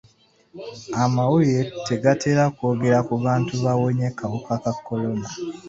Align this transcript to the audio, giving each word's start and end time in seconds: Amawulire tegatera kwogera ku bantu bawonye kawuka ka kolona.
Amawulire 1.03 1.61
tegatera 1.87 2.43
kwogera 2.55 2.99
ku 3.07 3.13
bantu 3.25 3.53
bawonye 3.63 4.07
kawuka 4.17 4.53
ka 4.63 4.71
kolona. 4.85 5.27